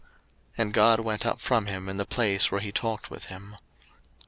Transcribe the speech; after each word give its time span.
01:035:013 0.01 0.09
And 0.57 0.73
God 0.73 0.99
went 1.01 1.25
up 1.27 1.39
from 1.39 1.67
him 1.67 1.87
in 1.87 1.97
the 1.97 2.07
place 2.07 2.51
where 2.51 2.59
he 2.59 2.71
talked 2.71 3.11
with 3.11 3.25
him. 3.25 3.55